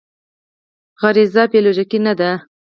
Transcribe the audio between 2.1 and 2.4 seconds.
دی.